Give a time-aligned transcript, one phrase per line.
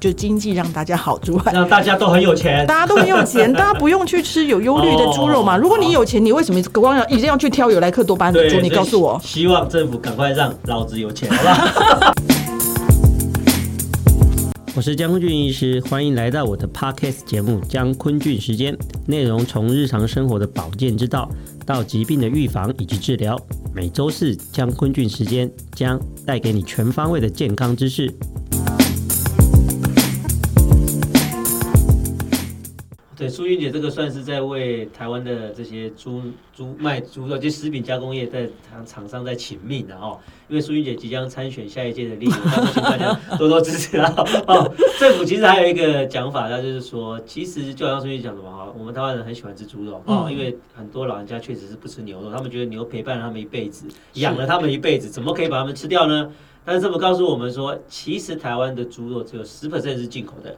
[0.00, 5.56] 就经济让大家好之外，让大家都很有钱，大家都很有钱， 大家不用去吃有忧虑的猪肉嘛。
[5.56, 8.60] 如果你有钱，你为什么光要一定要去挑有莱克多巴胺的猪？
[8.60, 9.20] 你告诉我。
[9.24, 12.14] 希望政府赶快让老子有钱，好不好？
[14.76, 18.72] 我是江坤俊医师，欢迎来到我的 Podcast 节目《江坤俊时间》，
[19.06, 21.28] 内容从日常生活的保健之道
[21.66, 23.36] 到疾病的预防以及治疗。
[23.74, 28.14] 每周四江坤俊时间将带给你全方位的健康知识。
[33.18, 36.22] 对，淑君姐，这个算是在为台湾的这些猪
[36.54, 40.16] 猪卖猪肉，就食品加工业在厂厂商在请命的哦。
[40.48, 42.32] 因为淑君姐即将参选下一届的立委，
[42.72, 44.14] 请大家多多支持啊！
[44.46, 56.30] 哦，政府其实还有一个讲法，那就是说，其实就像淑君讲的嘛，哈，我们台湾人很喜欢吃猪肉哦，因为很多老人家确实是不吃牛肉，他们觉得牛陪伴了他们一辈子，养了他们一辈子，怎么可以把他们吃掉呢？
[56.64, 60.56] 但是政府告诉我们说，其实台湾的猪肉只有十 percent 是进口的。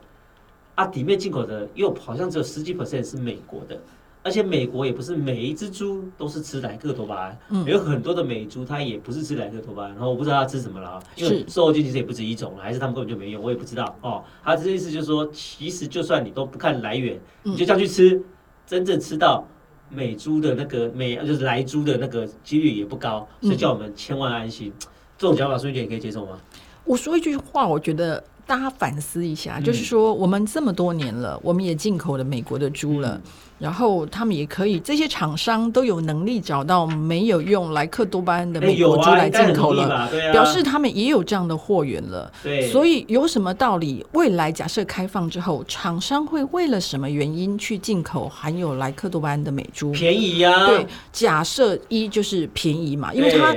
[0.80, 3.78] 它底面进口的又好像只有十几 percent 是美国的，
[4.22, 14.24] 而且美国也不是每一只猪都是吃莱克多巴胺，嗯、有很多的美猪它也不是吃莱克多巴胺，然后我不知道它吃什么了，因为瘦肉精其实也不止一种了，还是他们根本就没用，我也不知道哦。
[14.42, 18.22] 他这意思就是说，其实就算你都不看来源，你就这样去吃，
[18.66, 19.46] 真正吃到
[19.90, 24.72] 美猪的那个美就是莱猪的那个几率也不高，所以叫我们千万安心。
[25.18, 26.38] 这种讲法，孙玉姐你可以接受吗？
[26.84, 28.24] 我说一句话，我觉得。
[28.46, 33.20] 大家反思一下，就是说，我们这么多年了，我们也进口了美国的猪了，
[33.58, 42.30] 然后他们也可以，这些厂商都有能力找到没有用莱克多巴胺的美国猪来进口了，表示他们也有这样的货源了。
[42.42, 44.04] 对，所以有什么道理？
[44.12, 49.92] 未来假设开放之后，厂商会为了什么原因去进口含有莱克多巴胺的美猪？
[49.92, 50.66] 便宜呀。
[50.66, 53.54] 对，假设一就是便宜嘛，因为它。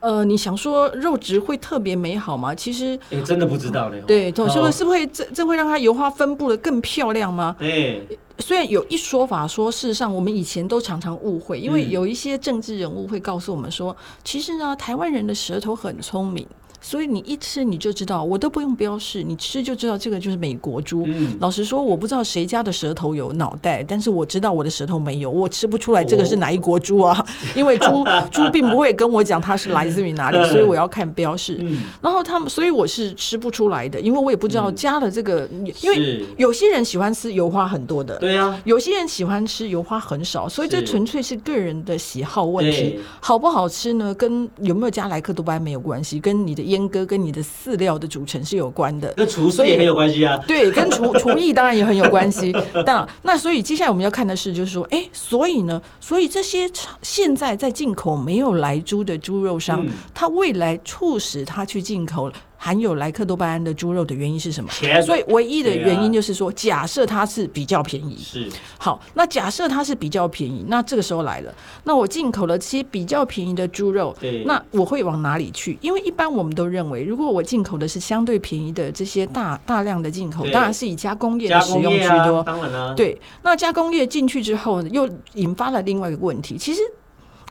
[0.00, 2.54] 呃，你想说肉质会特别美好吗？
[2.54, 3.96] 其实，哎，真的不知道呢。
[4.06, 7.56] 对，董师傅是不是会这这会让它油花分布的更漂亮吗？
[7.58, 8.06] 对，
[8.38, 16.46] 虽然有一说法说，事实上我们以前都常常误会，因为有一些政治人物会告诉我们说，其实呢，台湾人的舌头很聪明。
[16.80, 21.04] 所以你一吃你就知道，我都不用标示，你吃就知道这个就是美国猪。
[21.06, 27.26] 嗯、老实说，我不知道谁家的舌头有脑袋，但是我知道我的舌头没有，我吃不出来这个是哪一国猪啊，哦、
[27.56, 31.58] 因为猪猪并不会跟我讲它是来自于哪里，所以我要看标示。
[31.60, 44.14] 嗯、然后他们，所以我是吃不出来的，因为我也不知道加了这个，嗯、因为有些人喜欢吃油花很多的，对啊，有些人喜欢吃油花很少，所以这纯粹是个人的喜好问题，好不好吃呢？
[44.14, 50.36] 跟有没有加莱克多巴胺没有关系，跟你的阉割跟你的饲料的组成是有关的，跟厨师也很有关系啊。
[50.46, 52.54] 对，跟厨 厨艺当然也很有关系。
[52.84, 56.68] 但那所以接下来我们要看的是，就是说，哎、欸，所以呢，所以这些
[57.02, 62.34] 现在在进口没有来猪的猪肉商，嗯、它未来促使他去进口了。
[62.56, 64.70] 含有莱克多巴胺的猪肉的原因是什么？
[64.70, 68.16] 钱所以唯一的原因就是说，假设它是比较便宜。
[68.18, 68.48] 是。
[68.78, 75.78] 好，那假设它是比较便宜，那这个时候来了，那我进口了这些比较便宜的猪肉，对那我会往哪里去？
[75.80, 82.38] 因为一般我们都认为，如果我进口的是相对便宜的这些大大量的进口，当然是以加工业的使用居多。
[82.38, 82.94] 啊、当然了。
[82.94, 86.56] 对，那加工业进去之后，又引发了另外一个问题。
[86.56, 86.80] 其实。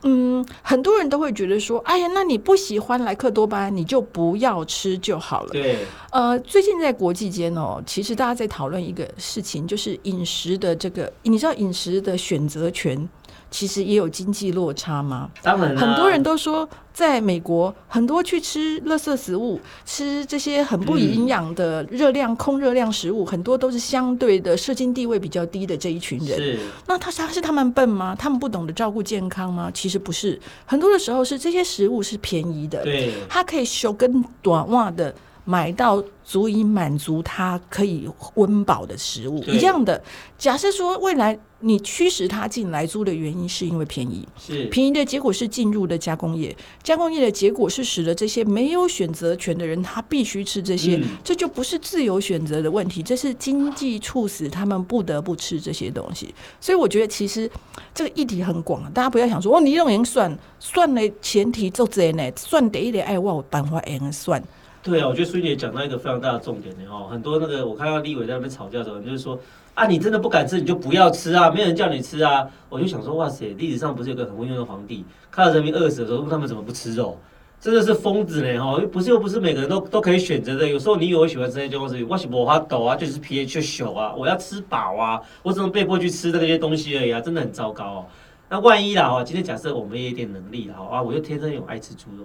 [0.06, 5.50] 嗯，很多人都会觉得说，哎呀，那你不喜欢莱克多巴胺，你就不要吃就好了。
[5.50, 5.78] 对，
[6.12, 12.96] 呃，最近在国际间哦，其实大家在讨论一个事情，就是饮食的这个，你知道饮食的选择权。
[13.50, 15.30] 其实也有经济落差吗？
[15.42, 26.36] 当然，很多人都说，在美国，很多去吃垃圾食物，吃这些很不营养的热量、嗯、空热量食物，很多都是相对的社经地位比较低的这一群人。
[26.36, 28.16] 是，那他他是他们笨吗？
[28.18, 29.70] 他们不懂得照顾健康吗？
[29.72, 35.14] 其实不是，很多的时候是这些食物是便宜的，对，它可以修根短袜的。
[35.46, 40.02] 买到足以满足他可以温饱的食物，一样的。
[40.36, 56.34] 假设说未来你驱使他进来租的原因是因为便宜，是便宜的结果是进入的加工业，加工业的结果是使得这些没有选择权的人他必须吃这些，嗯、这就不是自由选择的问题，这是经济促使他们不得不吃这些东西。
[56.60, 57.48] 所以我觉得其实
[57.94, 64.42] 这个议题很广，大家不要想说哦，你用人算算的前提就这呢，算得一点爱我有办法用算。
[64.86, 69.36] 对啊，我觉得淑君姐讲到一个非常大的重点呢哦，很多那个我看到立委在那边吵架的时候，就是说
[69.74, 72.48] 啊，你真的不敢吃，你就不要吃啊，没有人叫你吃啊。
[72.68, 77.18] 我就想说，哇塞，历史上不是有个很昏庸的皇帝，看到人民饿死的时候，他们怎么不吃肉？
[77.58, 78.80] 真的是疯子呢哈！
[78.92, 88.06] 不是又不是每个人都都可以选择的，有时候你以为我喜欢吃那些东西，我是无法度啊，就是 pH 小啊，我要吃饱啊，我只能被迫去吃这些东西而已啊，真的很糟糕哦。
[88.48, 92.24] 那万一啦哈，今天假设我们也有点能力了哈啊，我就天生有爱吃猪肉。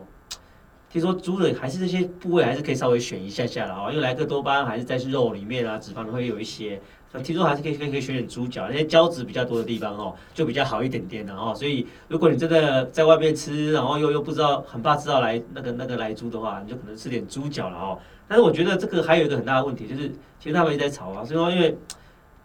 [0.92, 6.82] 听说猪的还是这些部位还是可以稍微选一下下的哦，因为莱克多巴胺还是在肉里面啊，脂肪会有一些。
[7.22, 11.54] 听说还是可以可以可以选选猪脚，那些胶质比较多的地方哦，就比较好一点点的哦。
[11.54, 18.00] 所以如果你真的在外面吃，然后又又不知道很怕吃到来那个那个莱猪的话，你就可能吃点猪脚了哦。
[18.30, 20.10] 但是我觉得这个还有一个很大的问题，就是
[20.40, 21.78] 其实他们也在吵啊，所以说因为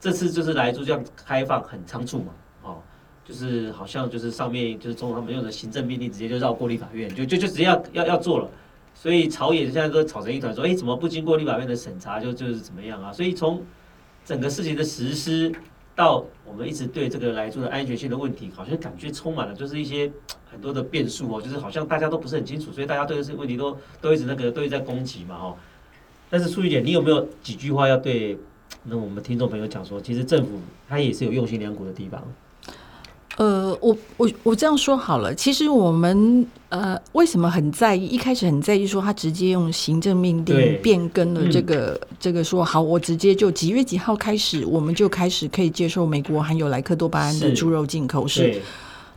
[0.01, 2.33] 这次就是莱猪这样开放很仓促嘛，
[3.29, 8.49] 就是好像就是上面就是中国他们用的行政命令直接就绕过立法院，就就就直接要要要做了，
[8.95, 13.13] 所以朝野现在都吵成一团，说哎怎么不经过立法院的审查就就是怎么样啊？
[13.13, 13.63] 所以从
[14.25, 15.53] 整个事情的实施
[15.95, 20.11] 到我们一直对这个来做的安全性的问题，好像感觉充满了就是一些
[20.51, 25.57] 很多的变数哦，就是好像大家都不是很清楚，所以大家对这些问题都都一直那个都一直在攻击嘛哈。
[26.31, 28.39] 但是淑玉姐，你有没有几句话要对
[28.85, 32.23] 那我们听众朋友讲说，其实政府它也是有用心良苦的地方。
[33.37, 38.07] 呃，我我我这样说好了，其实我们呃为什么很在意？
[38.07, 48.55] 一开始很在意说他直接用行政命令变更了这个、嗯、这个说好，我直接就几月几号开始，我们就开始可以接受美国含有莱克多巴胺的猪肉进口是。
[48.55, 48.63] 是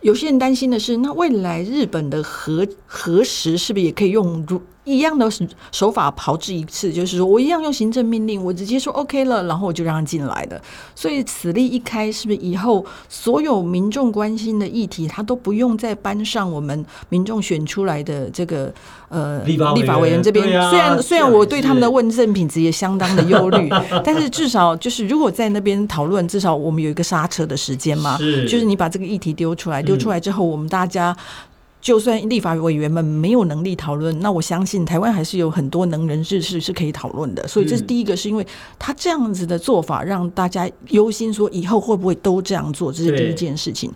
[0.01, 4.61] 有些人担心的是，那未来日本的核核食是不是也可以用如？
[4.89, 5.29] 一样的
[5.71, 10.59] 手法炮制一次，就是说我一样用行政命令，我直接说 OK 了，然后我就让他进来的。
[10.95, 18.73] 所以此例一开，是不是以后所有民众关心的议题，他都不用再搬上我们民众选出来的这个
[19.09, 20.45] 呃立法委员这边？
[20.69, 23.69] 虽然虽然我对他们的问政品质也相当的忧虑，
[24.03, 28.17] 但是至少就是如果在那边讨论，至少我们有一个刹车的时间嘛。
[28.17, 31.15] 就是你把这个议题丢出来，丢出来之后，我们大家。
[31.81, 37.47] 就算立法委员们没有能力讨论，那我相信台湾还是有很多能人志士是可以讨论的。
[37.47, 38.45] 所以这是第一个，是因为
[38.77, 43.91] 他这样子的做法让大家忧心，说以后会不会都这样做，这是第一件事情。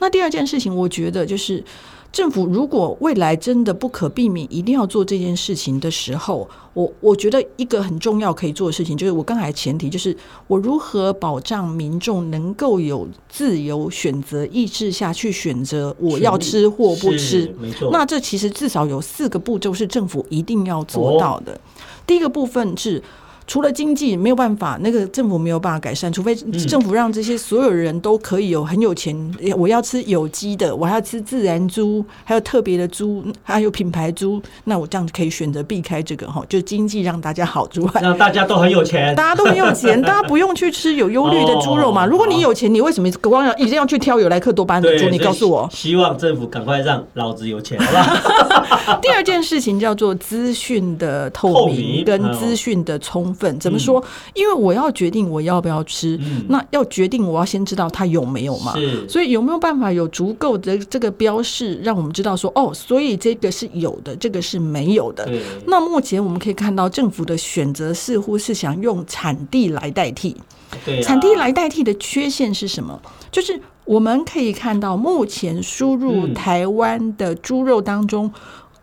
[0.00, 1.62] 那第二件事情，我觉得就是。
[2.10, 10.16] 政府如果未来真的不可避免一定要做这件事情的时候，我我觉得一个很重要可以做的事情，就是我刚才前提就是
[10.46, 17.54] 我如何保障民众能够有自由选择意志下去选择我要吃或不吃。
[17.60, 17.90] 没错。
[17.92, 21.60] 那这其实至少有四个步骤是政府一定要做到的。
[22.06, 23.02] 第一个部分是。
[23.48, 29.16] 除了经济没有办法，那个政府没有办法改善，除非政府让这些所有人都可以有很有钱，
[29.56, 42.04] 我要吃有机的，我要吃自然猪，还有特别的猪，还有品牌猪，那我这样子可以选择避开这个哈，就经济让大家好之外，让大家都很有钱，大家都很有钱， 大家不用去吃有忧虑的猪肉嘛。
[42.04, 45.08] 如果你有钱，你为什么光要一定要去挑有莱克多巴胺的猪？
[45.08, 45.66] 你告诉我。
[45.72, 48.98] 希望政府赶快让老子有钱，好吧？
[49.00, 53.34] 第二件事情叫做资讯的透明 跟资讯的充。
[53.60, 54.02] 怎么说？
[54.34, 58.74] 因为我要决定我要不要吃，嗯、那要决定我要先知道它有没有嘛。
[59.08, 65.28] 所以有没有办法有足够的这个标示，让我们知道说哦，所以这个是有的，这个是没有的。
[65.66, 70.36] 那目前我们可以看到，政府的选择似乎是想用产地来代替。
[70.84, 73.00] 对，产地来代替的缺陷是什么？
[73.30, 78.32] 就是我们可以看到，目前输入台湾的猪肉当中。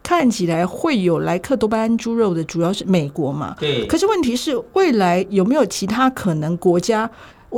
[0.05, 3.55] 看起来会有莱克多巴胺猪肉的，主要是美国嘛？
[3.59, 3.87] 对。
[3.87, 7.09] 可是问题是，未来有没有其他可能国家？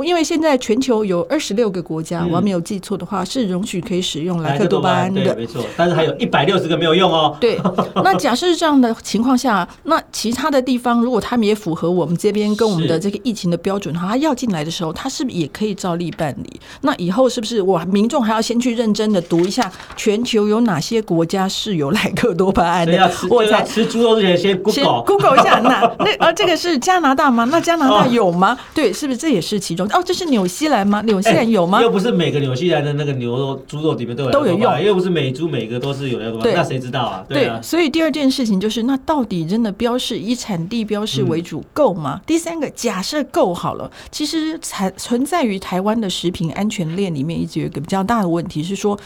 [0.04, 5.64] 因为现在全球有二十六个国家，嗯、我还没有记错的话，是容许可以使用莱克多巴胺的，没错。
[5.76, 7.36] 但是还有一百六十个没有用哦。
[7.40, 7.58] 对，
[8.02, 16.60] 那假设是这样的情况下，那其他的地方如果他们也符合我们这边跟我们的这个疫情的标准的话，他要进来的时候，他是不是也可以照例办理？
[16.82, 23.10] 那以后是不是我民众还要先去认真的读一下全球有哪些国家是有莱克多巴胺的？
[23.30, 25.58] 我才吃猪肉之前先 Google Google 一下。
[25.60, 27.44] 那那呃，这个是加拿大吗？
[27.50, 28.52] 那加拿大 有吗？
[28.52, 29.87] 哦、对，是不是这也是其中？
[29.92, 31.02] 哦，这是纽西兰吗？
[31.02, 31.80] 纽西兰有吗？
[31.82, 37.24] 又不是每个纽西兰的那个牛肉、猪肉里面都有都有用，又不是每猪每个都是有的，那谁知道啊？
[37.28, 37.60] 对啊。
[37.62, 42.20] 所以第二件事情就是，那到底真的标示以产地标示为主够吗？
[42.26, 48.98] 第三个，假设够好了，其实才存在于台湾的食品安全链里面，一直有一个比较大的问题是说，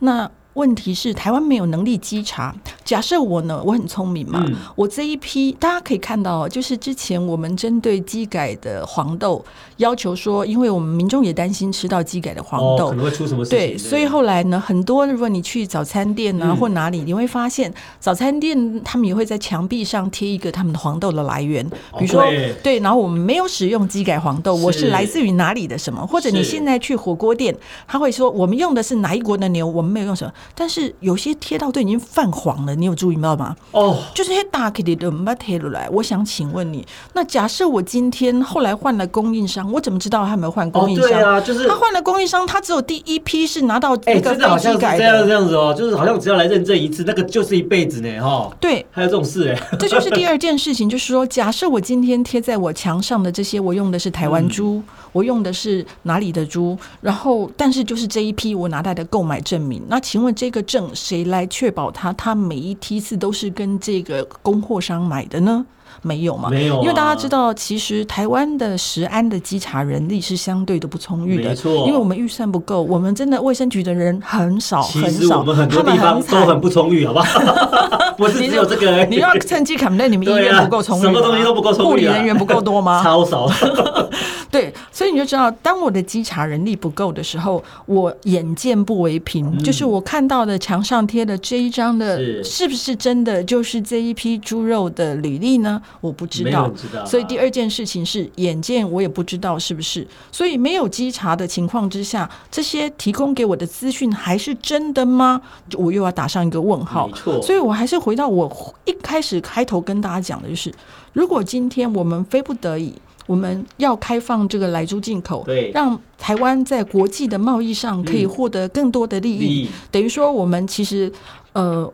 [0.00, 0.30] 那。
[0.54, 2.54] 问题是台湾没有能力稽查。
[2.84, 9.42] 假设我呢，我很聪明嘛，嗯、我这一批大家可以看到，就是之前我们针对基改的黄豆
[9.78, 13.58] 要求说，因为我们民众也担心吃到基改的黄豆、哦、可能会出什么事情。
[13.58, 21.66] 对，所以后来呢，很多如果你去早餐店啊、嗯、或哪里，你会发现早餐店他们也会在墙壁上贴一个他们的黄豆的来源，
[21.98, 24.62] 比如说、哦、对，对，然后我们没有使用基改黄豆，是。
[24.64, 27.56] 我是来自于哪里的什么，或者你现在去火锅店，
[27.86, 30.32] 他会说我们用的是哪一国的牛，我们没有用什么。
[30.54, 33.56] 但是有些贴到都已经泛黄了，你有注意到吗？
[33.72, 35.88] 哦，就是些大克的唔把贴落来。
[35.90, 41.06] 我想请问你，那假设我今天后来换了供应商，我怎么知道他有没有换供应商？
[41.06, 44.30] 哦、对啊，就是他换了供应商，他只有第一批是拿到那个飞机改的。
[44.30, 48.56] 哎，真的好像是这样这样子哦，就是好像只要来认证一次，那个就是一辈子呢，哈、哦。
[48.60, 54.76] 对，还有这种事哎，这就是第二件事情，就是说，假设我今天贴在我墙上的这些，我用的是台湾猪。
[54.76, 56.76] 嗯我用的是哪里的猪？
[57.00, 59.82] 然后，但是就是这一批我拿来的购买证明。
[59.88, 62.12] 那请问这个证谁来确保它？
[62.14, 65.64] 它每一批次都是跟这个供货商买的呢？
[66.00, 66.48] 没有嘛？
[66.48, 71.72] 没有、啊，因为大家知道，其实台湾的食安的稽查人力是相对的不充裕的，没错。
[71.86, 78.14] 因为我们预算不够，我们真的卫生局的人很少很少，其实我们很多地方都很不充裕，好不好？
[78.16, 83.00] 不是只有这个，你要趁机砍在你们医院不够充裕，什么东西都不够充裕，护理人员不够多吗？
[83.04, 83.48] 超少。
[84.50, 95.80] 对，所以你就知道，当我的稽查人力不够的时候，我眼见不为凭，嗯、就是我看到的墙上贴的这一张的，是不是真的就是这一批猪肉的履历呢？
[96.00, 105.40] 我不知道，知道啊、所以第二件事情是眼见我也不知道是不是，所以没有稽查的情况之下，这些提供给我的资讯还是真的吗？
[105.74, 107.06] 我又要打上一个问号。
[107.06, 110.72] 没错，所以我还是回到我一开始开头跟大家讲的就是，
[111.12, 112.94] 如果今天我们非不得已。
[113.24, 119.36] 我们要开放这个来猪进口，对，让台湾在国际的贸易上可以获得更多的利益。
[119.36, 121.10] 嗯、利益等于说，我们其实
[121.52, 121.90] 呃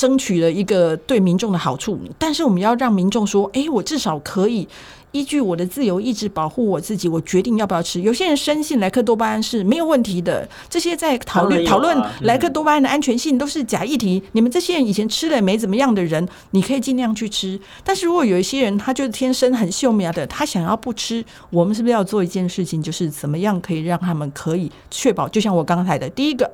[0.00, 4.66] 争取了一个对民众的好处，但是我们要让民众说：“哎，我至少可以。”
[5.12, 8.00] 依据我的自由意志保护我自己，我决定要不要吃。
[8.00, 14.22] 有些人深信莱克多巴胺是没有问题的，这些在讨论讨论莱克多巴胺的安全性都是假议题。
[14.32, 17.60] 你们这些人以前吃了没怎么样的人，你可以尽量去吃。
[17.82, 25.28] 但是如果有一些人他就是天生很秀苗的，他想要不吃，我们是不是要做一件事情，就是怎么样可以让他们可以确保？
[25.28, 26.48] 就像我刚才的第一个，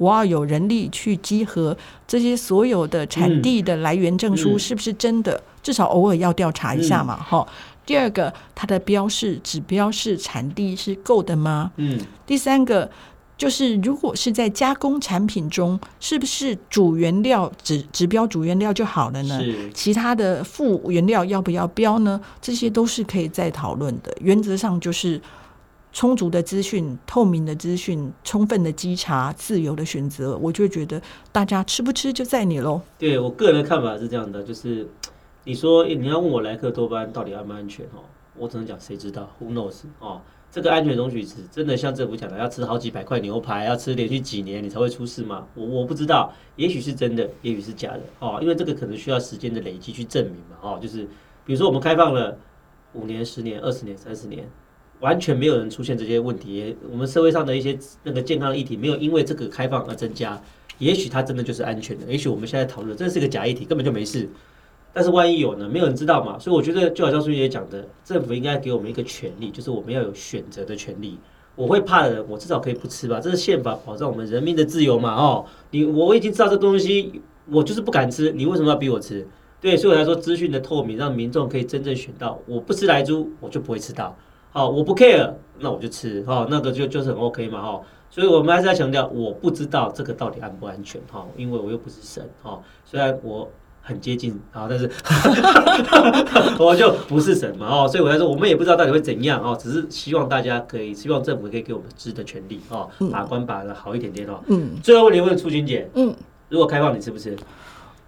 [0.00, 1.76] 我要有人力去集合
[2.08, 7.46] 这些所有的产地的来源证书是不是真的，至少偶尔要调查一下嘛，哈。
[7.84, 11.70] 第二个，它的标示指标是产地是够的吗？
[11.76, 12.00] 嗯。
[12.26, 12.90] 第三个
[13.36, 19.38] 就是，如果是在加工产品中，是不是主原料指指标主原料就好了呢？
[19.38, 19.70] 是。
[19.74, 22.18] 其他的副原料要不要标呢？
[22.40, 24.16] 这些都是可以再讨论的。
[24.20, 25.20] 原则上就是
[25.92, 30.36] 充足的资讯、透明的资讯、充分的稽查、自由的选择。
[30.38, 32.80] 我就觉得大家吃不吃就在你喽。
[32.98, 34.86] 对我个人的看法是这样的，就是。
[35.42, 38.04] 你说你要问我莱克多巴胺到底安不安全哦？
[38.36, 40.20] 我只能讲谁知道，Who knows 哦？
[40.52, 45.46] 这个安全容许值真的像政府讲的，要吃好几百块牛排，要吃连续几年你才会出事吗？
[45.54, 48.38] 我我不知道，也许是真的，也许是假的哦。
[48.42, 50.78] 因为这个可能需要时间的累积去证明嘛哦。
[50.80, 51.08] 就是
[51.46, 52.36] 比如说我们开放了
[52.92, 54.46] 五年、十年、二十年、三十年，
[55.00, 60.40] 完全没有人出现这些问题，我们社会上的一些那个健康的议题没有因为这个开放而增加，
[60.78, 62.06] 也许它真的就是安全的。
[62.06, 64.28] 也许我们现在讨论这是个假议题，根本就没事。
[64.92, 65.68] 但是万一有呢？
[65.68, 71.16] 没有人知道嘛，所以我觉得就好像苏姐讲的，政府应该给我们一个权利，就是我们要有选择的权利。
[71.54, 73.20] 我会怕的人，我至少可以不吃吧？
[73.20, 75.14] 这是宪法保障我们人民的自由嘛？
[75.14, 79.26] 哦，你我已经知道这东西，我就是不敢吃，你为什么要逼我吃？
[79.60, 84.16] 对，所以我来说资讯的透明，让民众可以真正选到，我不吃莱猪，我就不会吃到。
[84.52, 87.80] 好，我不 care，那我就吃，哈，那个就就是很 OK 嘛，哈。
[88.10, 93.48] 所以我们还是要强调，我不知道这个到底安不安全，哈，因为我又不是神，哈，虽然我。
[93.82, 94.88] 很接近啊，但是
[96.62, 104.38] 我就不是神嘛哦，所以我才说，我们也不知道到底会怎样哦，只是希望大家可以，希望政府可以给我们知的权利哦，把关把的好一点点哦。
[104.48, 106.14] 嗯，最后问题问初心姐，嗯，
[106.50, 107.34] 如果开放你吃不吃？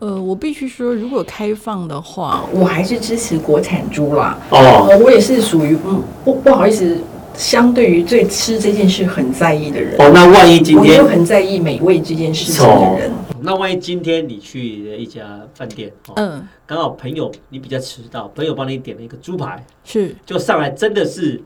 [0.03, 4.37] 呃，我必须说，如果开放的话，我还是支持国产猪啦。
[4.51, 6.99] 哦，我也是属于嗯不不好意思，
[7.35, 9.95] 相对于对吃这件事很在意的人。
[10.01, 13.13] 哦，那万一今天我就很在意美味这件事情的人。
[13.43, 21.41] 那万一今天你去一家饭店，嗯，刚好朋友你比较迟到，朋友帮你点了一个猪排，是，就上来真的是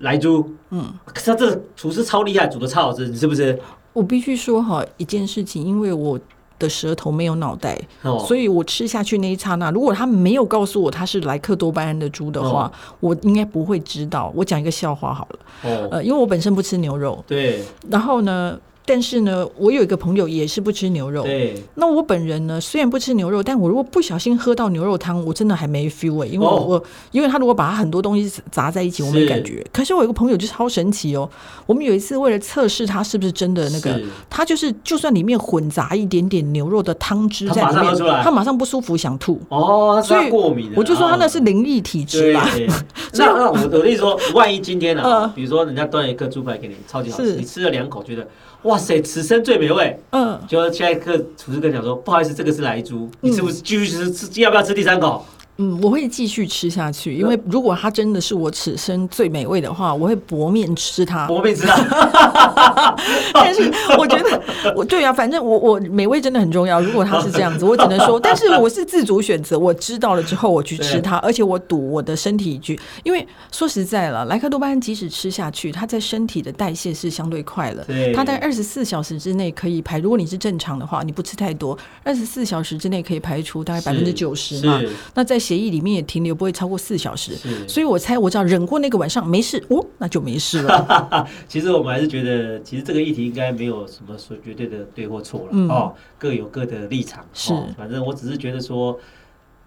[0.00, 3.58] 来猪，嗯，可是他这厨师超厉害，煮的超好吃，你是不是？
[3.94, 6.20] 我必须说哈一件事情，因为我
[6.58, 14.32] 的舌头没有脑袋，哦，所以我吃下去那一刹那，如果他没有告诉我他是莱克多巴胺的猪的话，哦，我应该不会知道。
[14.34, 18.58] 我讲一个笑话好了，哦，呃，因为我本身不吃牛肉，对，然后呢。
[18.86, 21.22] 但是呢，我有一个朋友也是不吃牛肉。
[21.22, 21.54] 对。
[21.76, 29.64] 那我本人呢，虽然不吃牛肉，但我如果不小心喝到牛肉汤，我真的还没 feel 哎、欸，因为我、因为他如果把他很多东西砸在一起，我没感觉。
[29.72, 31.28] 可是我有个朋友就超神奇哦，
[31.64, 39.40] 我们有一次为了测试他是不是真的那个，他就是就算里面混杂一点点牛肉的汤汁在里面，他马上不舒服想吐。
[39.48, 40.70] 哦，所以过敏。
[40.76, 42.46] 我就说他那是灵异体质啦。
[43.16, 48.26] 那那我我跟你说，万一今天呢、啊呃，比如说人家端一颗猪排给你，超级好吃，你吃了两口觉得。
[48.64, 49.98] 哇塞，此生最美味。
[50.10, 54.10] 嗯，就现在客厨师跟讲说，不好意思，这个是莱猪，你是不是继续吃？
[54.10, 55.24] 吃要不要吃第三口？
[55.56, 61.26] 嗯，我会继续吃下去，因为如果它真的是我此生最美味的话，我会薄面吃它。
[61.26, 62.96] 薄面吃它。
[63.32, 64.42] 但是我觉得，
[64.74, 66.80] 我 对啊，反正我我美味真的很重要。
[66.80, 79.98] 如果它是这样子，我只能说， 但是我是自主选择，我知道了之后我去吃它，而且我赌我的身体一句，因为说实在了，莱克多巴胺即使吃下去，它在身体的代谢是相对快了，它在二十四小时之内可以排。
[79.98, 84.80] 如果你是正常的话，你不吃太多，二十四小时之内可以排出大概百分之九十嘛。
[85.14, 87.34] 那在协议里面也停留不会超过四小时，
[87.68, 91.28] 所以我猜我只要忍过那个晚上没事哦，那就没事了。
[91.46, 97.24] 其实我们还是觉得，其实这个议题应该没有什么说绝对的对或错了、嗯、哦，各有各的立场。
[97.34, 98.98] 是、哦，反正我只是觉得说，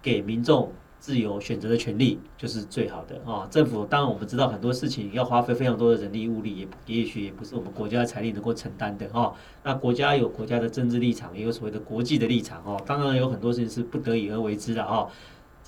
[0.02, 3.48] 给民众自由选择的权利就是最好的啊、哦。
[3.50, 9.32] 政府当然我们知道很多事情要花费非常多的人力物力，也也许也不是我们国家的财力能够承担的哈、哦。
[9.62, 12.80] 那国家有国家的政治立场，也有所谓的国际的立场哦。
[12.84, 14.98] 当然有很多事情是不得已而为之的哈。
[14.98, 15.08] 哦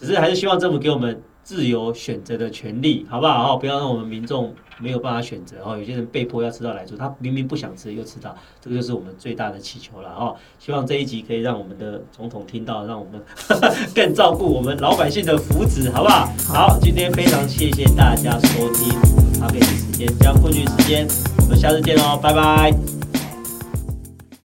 [0.01, 3.57] 只是还是希望政府给我们自由选择的权利，好不好？
[3.57, 5.77] 不要让我们民众没有办法选择哦。
[5.77, 10.35] 有些人被迫要吃到来猪，他明明不想吃又吃到，这个就是我们最大的祈求了哦。
[10.59, 13.21] 希望这一集可以让我们的总统听到，让我们
[13.95, 16.33] 更照顾我们老百姓的福祉，好不好？
[16.49, 18.89] 好，今天非常谢谢大家收听
[19.39, 21.07] 咖啡的时间，加昆曲时间，
[21.43, 23.10] 我们下次见哦，拜拜。